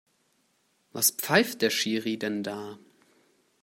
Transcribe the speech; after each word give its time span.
Was 0.93 1.11
pfeift 1.11 1.61
der 1.61 1.69
Schiri 1.69 2.17
denn 2.17 2.41
da? 2.41 2.79